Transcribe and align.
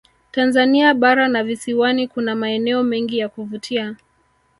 tanzania 0.31 0.93
bara 0.93 1.27
na 1.27 1.43
visiwani 1.43 2.07
kuna 2.07 2.35
maeneo 2.35 2.83
mengi 2.83 3.17
ya 3.17 3.29
kuvutia 3.29 3.95